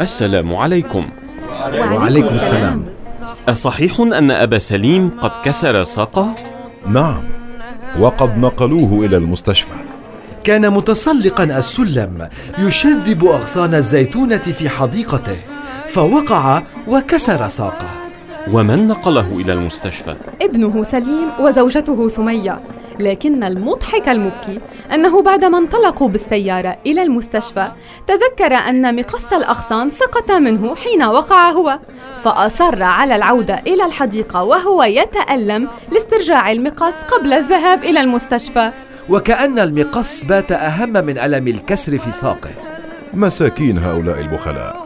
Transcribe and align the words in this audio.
السلام 0.00 0.54
عليكم. 0.54 1.08
وعليكم 1.92 2.34
السلام. 2.34 2.86
أصحيح 3.48 4.00
أن 4.00 4.30
أبا 4.30 4.58
سليم 4.58 5.10
قد 5.20 5.30
كسر 5.44 5.84
ساقه؟ 5.84 6.34
نعم 6.86 7.22
وقد 8.00 8.38
نقلوه 8.38 9.04
إلى 9.04 9.16
المستشفى. 9.16 9.74
كان 10.44 10.72
متسلقا 10.72 11.44
السلم 11.44 12.28
يشذب 12.58 13.24
أغصان 13.24 13.74
الزيتونة 13.74 14.36
في 14.36 14.68
حديقته 14.68 15.36
فوقع 15.88 16.62
وكسر 16.88 17.48
ساقه. 17.48 17.88
ومن 18.52 18.88
نقله 18.88 19.28
إلى 19.32 19.52
المستشفى؟ 19.52 20.14
ابنه 20.42 20.82
سليم 20.82 21.28
وزوجته 21.40 22.08
سمية. 22.08 22.60
لكن 23.00 23.44
المضحك 23.44 24.08
المبكي 24.08 24.60
أنه 24.92 25.22
بعدما 25.22 25.58
انطلقوا 25.58 26.08
بالسيارة 26.08 26.76
إلى 26.86 27.02
المستشفى 27.02 27.72
تذكر 28.06 28.54
أن 28.54 28.96
مقص 28.96 29.32
الأغصان 29.32 29.90
سقط 29.90 30.32
منه 30.32 30.74
حين 30.74 31.04
وقع 31.04 31.50
هو 31.50 31.78
فأصر 32.22 32.82
على 32.82 33.16
العودة 33.16 33.54
إلى 33.54 33.84
الحديقة 33.84 34.42
وهو 34.42 34.82
يتألم 34.82 35.68
لاسترجاع 35.92 36.52
المقص 36.52 36.94
قبل 37.08 37.32
الذهاب 37.32 37.84
إلى 37.84 38.00
المستشفى. 38.00 38.72
وكأن 39.08 39.58
المقص 39.58 40.24
بات 40.24 40.52
أهم 40.52 40.92
من 40.92 41.18
ألم 41.18 41.48
الكسر 41.48 41.98
في 41.98 42.12
ساقه. 42.12 42.50
مساكين 43.14 43.78
هؤلاء 43.78 44.20
البخلاء 44.20 44.84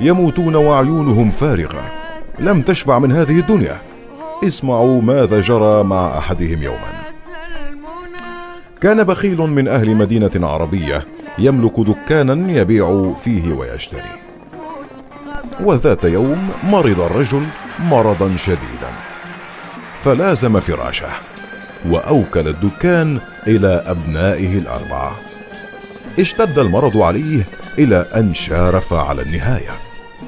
يموتون 0.00 0.56
وعيونهم 0.56 1.30
فارغة. 1.30 1.92
لم 2.38 2.62
تشبع 2.62 2.98
من 2.98 3.12
هذه 3.12 3.38
الدنيا. 3.38 3.80
اسمعوا 4.44 5.02
ماذا 5.02 5.40
جرى 5.40 5.84
مع 5.84 6.18
أحدهم 6.18 6.62
يوما. 6.62 7.09
كان 8.80 9.04
بخيل 9.04 9.38
من 9.38 9.68
أهل 9.68 9.96
مدينة 9.96 10.30
عربية 10.36 11.06
يملك 11.38 11.80
دكانا 11.80 12.60
يبيع 12.60 13.14
فيه 13.14 13.52
ويشتري. 13.52 14.20
وذات 15.60 16.04
يوم 16.04 16.48
مرض 16.64 17.00
الرجل 17.00 17.46
مرضا 17.78 18.36
شديدا 18.36 18.92
فلازم 20.02 20.60
فراشه 20.60 21.08
وأوكل 21.88 22.48
الدكان 22.48 23.18
إلى 23.46 23.84
أبنائه 23.86 24.58
الأربعة. 24.58 25.16
اشتد 26.18 26.58
المرض 26.58 26.96
عليه 26.96 27.46
إلى 27.78 28.06
أن 28.16 28.34
شارف 28.34 28.92
على 28.92 29.22
النهاية 29.22 29.72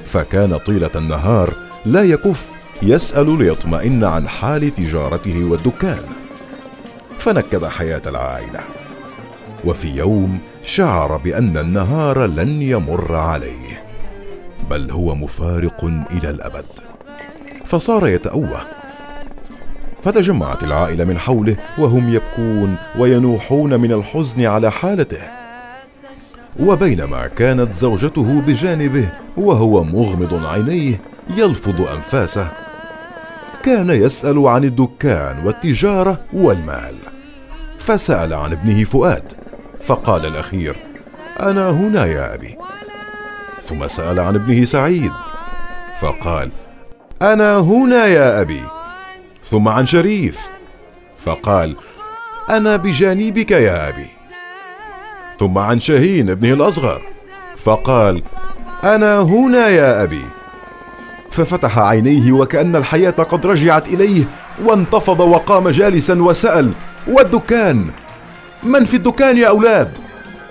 فكان 0.05 0.56
طيلة 0.56 0.91
النهار 0.97 1.55
لا 1.86 2.03
يكف 2.03 2.50
يسأل 2.83 3.39
ليطمئن 3.39 4.05
عن 4.05 4.28
حال 4.28 4.75
تجارته 4.75 5.45
والدكان. 5.45 6.22
فنكد 7.23 7.65
حياة 7.65 8.03
العائلة. 8.06 8.61
وفي 9.65 9.89
يوم 9.89 10.39
شعر 10.62 11.17
بأن 11.17 11.56
النهار 11.56 12.27
لن 12.27 12.63
يمر 12.63 13.17
عليه 13.17 13.85
بل 14.70 14.91
هو 14.91 15.14
مفارق 15.14 15.85
إلى 15.85 16.30
الأبد. 16.30 16.64
فصار 17.64 18.08
يتأوه. 18.08 18.61
فتجمعت 20.02 20.63
العائلة 20.63 21.05
من 21.05 21.19
حوله 21.19 21.57
وهم 21.79 22.08
يبكون 22.08 22.77
وينوحون 22.98 23.80
من 23.80 23.92
الحزن 23.92 24.46
على 24.46 24.70
حالته. 24.70 25.23
وبينما 26.61 27.27
كانت 27.27 27.73
زوجته 27.73 28.41
بجانبه 28.41 29.08
وهو 29.36 29.85
مغمض 29.85 30.46
عينيه 30.46 31.01
يلفظ 31.36 31.80
أنفاسه 31.80 32.48
كان 33.63 33.91
يسأل 33.91 34.46
عن 34.46 34.64
الدكان 34.64 35.46
والتجارة 35.46 36.19
والمال. 36.33 36.95
فسأل 37.87 38.35
عن 38.35 38.53
ابنه 38.53 38.85
فؤاد 38.85 39.33
فقال 39.81 40.27
الأخير 40.27 40.77
أنا 41.41 41.70
هنا 41.70 42.07
يا 42.07 42.35
أبي. 42.35 42.59
ثم 43.63 43.89
سأل 43.89 44.20
عن 44.20 44.35
ابنه 44.35 44.65
سعيد 44.65 45.13
فقال 46.01 46.53
أنا 47.23 47.59
هنا 47.59 48.07
يا 48.07 48.41
أبي. 48.41 48.63
ثم 49.45 49.69
عن 49.69 49.87
شريف 49.87 50.41
فقال 51.19 51.77
أنا 52.51 52.77
بجانبك 52.77 53.51
يا 53.51 53.89
أبي. 53.89 54.07
ثم 55.41 55.59
عن 55.59 55.81
شاهين 55.81 56.31
ابنه 56.31 56.55
الأصغر 56.55 57.03
فقال 57.57 58.23
أنا 58.85 59.20
هنا 59.20 59.69
يا 59.69 60.03
أبي. 60.03 60.25
ففتح 61.31 61.79
عينيه 61.79 62.33
وكأن 62.33 62.77
الحياة 62.77 63.11
قد 63.11 63.47
رجعت 63.47 63.89
إليه 63.89 64.25
وانتفض 64.64 65.20
وقام 65.20 65.69
جالسا 65.69 66.23
وسأل 66.23 66.73
والدكان. 67.08 67.90
من 68.63 68.85
في 68.85 68.96
الدكان 68.96 69.36
يا 69.36 69.48
أولاد؟ 69.48 69.98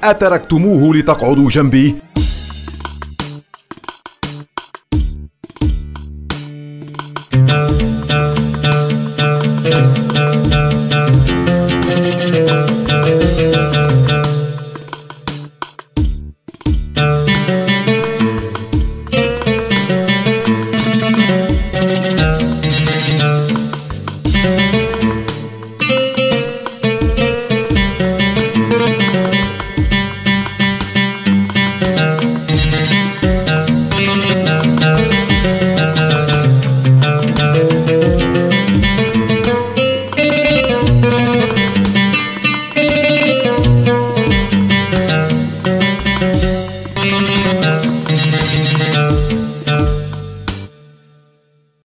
أتركتموه 0.03 0.95
لتقعدوا 0.95 1.50
جنبي؟ 1.50 1.95